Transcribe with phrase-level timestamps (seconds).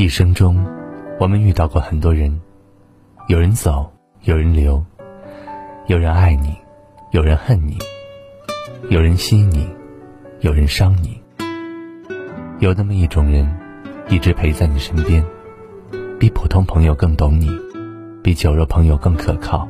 [0.00, 0.66] 一生中，
[1.18, 2.40] 我们遇到过很多人，
[3.28, 3.92] 有人走，
[4.22, 4.82] 有人留，
[5.88, 6.56] 有人爱你，
[7.10, 7.76] 有人恨你，
[8.88, 9.68] 有人惜你，
[10.40, 11.20] 有人伤你。
[12.60, 13.46] 有那么一种人，
[14.08, 15.22] 一直陪在你身边，
[16.18, 17.50] 比普通朋友更懂你，
[18.22, 19.68] 比酒肉朋友更可靠，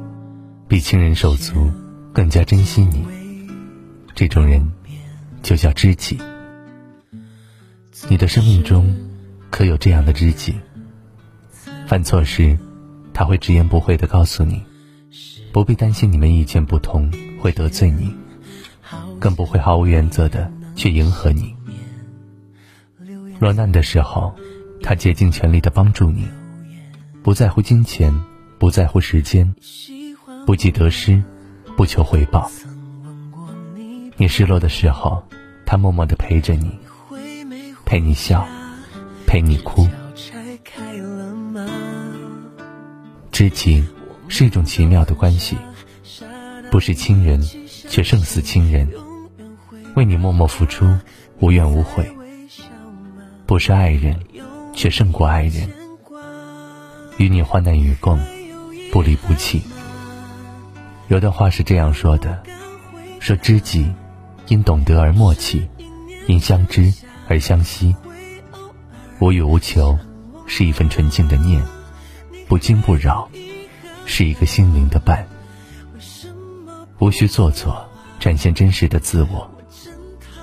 [0.69, 1.73] 比亲人手足
[2.13, 3.05] 更加珍惜你。
[4.15, 4.73] 这种人，
[5.43, 6.21] 就叫知己。
[8.09, 8.95] 你的生命中，
[9.51, 10.55] 可有这样的知己？
[11.87, 12.57] 犯错时，
[13.13, 14.63] 他会直言不讳的告诉你，
[15.53, 18.15] 不必担心你们意见不同会得罪你，
[19.19, 21.55] 更不会毫无原则的去迎合你。
[23.39, 24.35] 落难的时候，
[24.83, 26.29] 他竭尽全力的帮助你，
[27.23, 28.13] 不在乎金钱，
[28.59, 29.53] 不在乎时间，
[30.47, 31.23] 不计得失，
[31.77, 32.51] 不求回报。
[34.17, 35.23] 你失落的时候，
[35.67, 36.79] 他默默的陪着你。
[37.85, 38.47] 陪你笑，
[39.31, 39.87] 陪你哭。
[43.31, 43.87] 知己
[44.27, 45.57] 是一种奇妙的关系，
[46.69, 47.41] 不是亲人，
[47.89, 48.91] 却胜似亲人，
[49.95, 50.99] 为你默默付出，
[51.39, 52.03] 无怨无悔；
[53.47, 54.19] 不是爱人，
[54.75, 55.71] 却胜过爱人，
[57.19, 58.19] 与你患难与共，
[58.91, 59.63] 不离不弃。
[61.07, 62.43] 有段话是这样说的：
[63.21, 63.95] 说知己，
[64.49, 65.69] 因懂得而默契，
[66.27, 66.93] 因相知。
[67.29, 67.95] 而相惜，
[69.21, 69.99] 无欲无求，
[70.47, 71.61] 是一份纯净的念；
[72.49, 73.29] 不惊不扰，
[74.07, 75.29] 是一个心灵的伴。
[76.99, 77.87] 无需做作，
[78.19, 79.47] 展现真实的自我；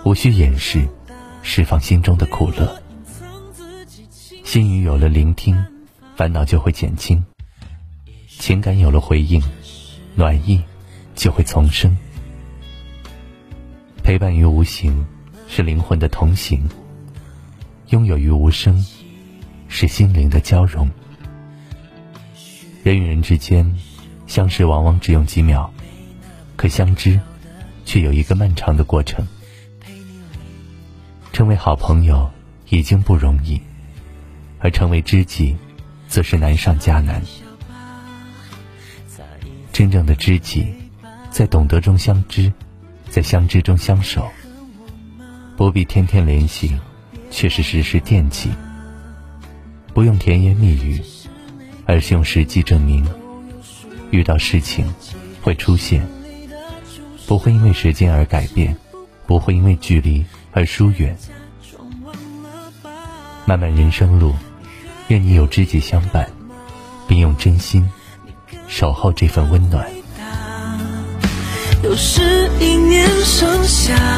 [0.03, 0.88] 无需掩饰，
[1.42, 2.80] 释放心中的苦乐。
[4.44, 5.58] 心语有了聆听，
[6.16, 7.17] 烦恼就会减轻；
[8.28, 9.42] 情感有了回应，
[10.16, 10.64] 暖意
[11.16, 11.98] 就会丛生。
[14.03, 15.05] 陪伴于无形。
[15.50, 16.61] 是灵魂的同行，
[17.89, 18.85] 拥有于无声，
[19.69, 20.89] 是心灵的交融。
[22.83, 23.77] 人与人之间
[24.25, 25.71] 相识往往只用几秒，
[26.58, 27.20] 可相知
[27.86, 29.25] 却有一个漫长的过程。
[31.31, 32.30] 成为好朋友
[32.70, 33.61] 已经不容易，
[34.59, 35.55] 而成为知己，
[36.09, 37.21] 则是难上加难。
[39.71, 40.73] 真正的知己，
[41.30, 42.52] 在懂得中相知，
[43.09, 44.27] 在相知中相守。
[45.55, 46.75] 不必天天联系，
[47.30, 48.49] 却是时时惦记。
[49.93, 51.02] 不用甜言蜜语，
[51.86, 53.05] 而是用实际证明。
[54.11, 54.93] 遇到事情
[55.42, 56.08] 会出现，
[57.26, 58.76] 不会因为时间而改变，
[59.26, 61.17] 不会因为距离而疏远。
[63.45, 64.33] 漫漫人生路，
[65.08, 66.30] 愿你有知己相伴，
[67.08, 67.89] 并用真心
[68.67, 69.89] 守候这份温暖。
[71.83, 74.17] 又是一年盛夏。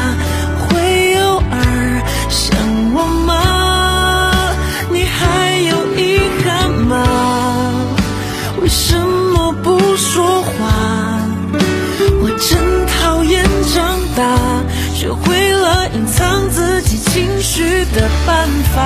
[15.92, 18.78] 隐藏自己情绪的办法，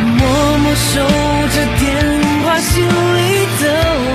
[0.00, 1.00] 默默守
[1.52, 1.84] 着电
[2.44, 2.88] 话，心里
[3.60, 3.64] 的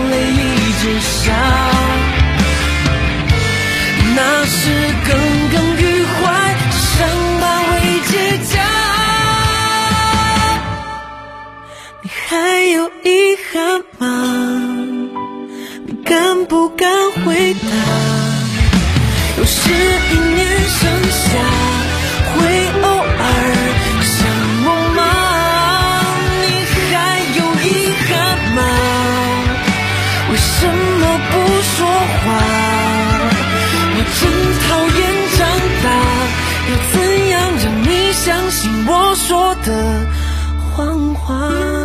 [0.09, 0.39] 泪一
[0.81, 1.33] 直下。
[4.15, 4.59] 那是
[5.05, 5.09] 耿
[5.51, 6.19] 耿于怀，
[6.71, 6.89] 伤
[7.41, 7.73] 疤未
[8.07, 8.11] 结
[8.45, 8.51] 痂。
[12.03, 12.29] 你还
[12.71, 13.09] 有遗
[13.51, 14.03] 憾吗？
[15.85, 16.89] 你敢不敢
[17.25, 17.67] 回答？
[19.37, 19.90] 又是
[39.31, 39.71] 说的
[40.75, 41.80] 谎话。